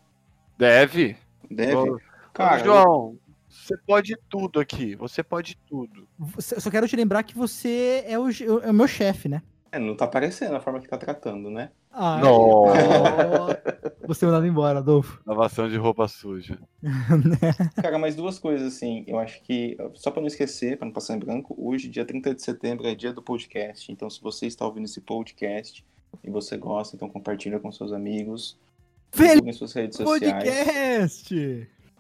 [0.57, 1.17] Deve.
[1.51, 1.97] Deve?
[2.33, 3.17] Cara, João,
[3.49, 4.95] você pode tudo aqui.
[4.97, 6.07] Você pode tudo.
[6.19, 9.43] você- eu só quero te lembrar que você é o, é o meu chefe, né?
[9.71, 11.71] É, não tá aparecendo a forma que tá tratando, né?
[11.93, 13.63] Ai, Nossa.
[14.07, 15.21] Você mandado embora, Adolfo.
[15.27, 16.59] Lavação de roupa suja.
[17.83, 19.05] Cara, mais duas coisas, assim.
[19.07, 22.35] Eu acho que, só pra não esquecer, pra não passar em branco, hoje, dia 30
[22.35, 23.91] de setembro, é dia do podcast.
[23.93, 25.85] Então, se você está ouvindo esse podcast
[26.25, 28.57] e você gosta, então compartilha com seus amigos.
[29.13, 30.33] Feliz suas redes sociais.
[30.33, 31.35] podcast!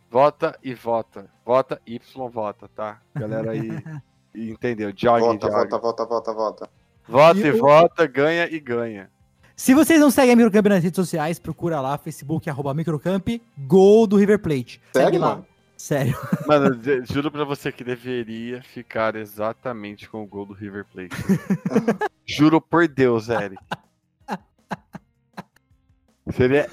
[0.08, 1.28] Vota e vota.
[1.44, 1.98] Vota Y
[2.32, 3.00] vota, tá?
[3.12, 3.70] Galera aí
[4.32, 4.92] entendeu.
[4.94, 5.68] Jogue, Volta, jogue.
[5.68, 6.70] volta, volta, volta, volta.
[7.08, 9.10] Vota E e o- vota, ganha e ganha.
[9.56, 13.26] Se vocês não seguem a Microcamp nas redes sociais, procura lá, Facebook, arroba Microcamp,
[13.66, 14.80] gol do River Plate.
[14.92, 15.28] Segue Segue, lá.
[15.34, 15.46] mano.
[15.76, 16.16] Sério.
[16.46, 16.80] Mano,
[17.12, 21.16] juro pra você que deveria ficar exatamente com o gol do River Plate.
[22.24, 23.60] juro por Deus, Eric.
[26.30, 26.68] Seria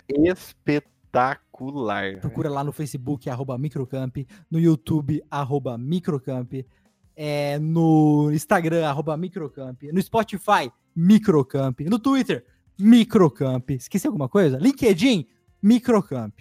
[1.12, 2.20] espetacular.
[2.20, 6.66] Procura lá no Facebook, arroba Microcamp, no YouTube, arroba Microcamp,
[7.16, 12.46] é, no Instagram, arroba Microcamp, no Spotify, Microcamp, no Twitter,
[12.80, 13.70] Microcamp.
[13.72, 14.58] Esqueci alguma coisa?
[14.58, 15.28] LinkedIn,
[15.62, 16.34] Microcamp.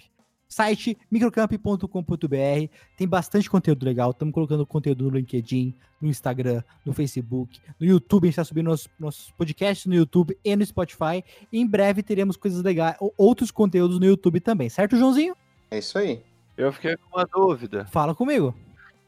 [0.50, 2.68] Site microcamp.com.br.
[2.96, 4.10] Tem bastante conteúdo legal.
[4.10, 5.72] Estamos colocando conteúdo no LinkedIn,
[6.02, 8.24] no Instagram, no Facebook, no YouTube.
[8.24, 11.22] A gente está subindo nossos, nossos podcasts no YouTube e no Spotify.
[11.52, 15.36] E em breve teremos coisas legais, ou- outros conteúdos no YouTube também, certo, Joãozinho?
[15.70, 16.20] É isso aí.
[16.56, 17.86] Eu fiquei com uma dúvida.
[17.86, 18.52] Fala comigo.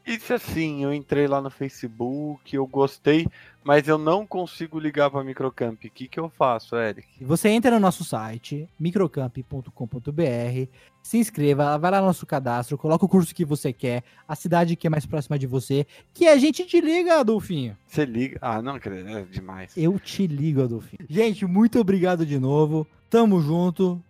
[0.05, 3.25] E se assim, eu entrei lá no Facebook, eu gostei,
[3.63, 7.07] mas eu não consigo ligar pra Microcamp, o que que eu faço, Eric?
[7.21, 10.67] Você entra no nosso site, microcamp.com.br,
[11.01, 14.75] se inscreva, vai lá no nosso cadastro, coloca o curso que você quer, a cidade
[14.75, 17.77] que é mais próxima de você, que a gente te liga, Adolfinho.
[17.87, 18.37] Você liga.
[18.41, 19.71] Ah, não, é demais.
[19.77, 21.05] Eu te ligo, Adolfinho.
[21.09, 22.85] Gente, muito obrigado de novo.
[23.09, 24.03] Tamo junto.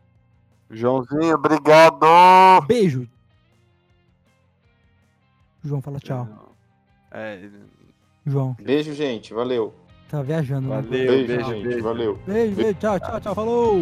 [0.72, 2.66] Joãozinho, obrigado!
[2.66, 3.08] Beijo.
[5.64, 6.28] João, fala tchau.
[7.12, 7.40] É,
[8.26, 9.34] João, Beijo, gente.
[9.34, 9.74] Valeu.
[10.10, 10.68] tá viajando.
[10.68, 10.76] né?
[10.76, 11.68] valeu, Beijo, beijo, gente.
[11.68, 11.84] beijo.
[11.84, 12.20] Valeu.
[12.26, 12.74] Beijo, beijo.
[12.80, 13.36] Tchau, tchau, tchau.
[13.36, 13.82] Falou.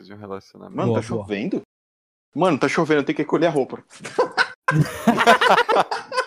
[0.00, 0.76] De um relacionamento.
[0.76, 1.22] Mano, Boa, tá boa.
[1.22, 1.62] chovendo?
[2.34, 3.84] Mano, tá chovendo, tenho que recolher a roupa.